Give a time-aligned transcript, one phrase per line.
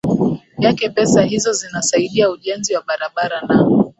[0.57, 3.65] yake pesa hizo zinasaidia ujenzi wa barabara na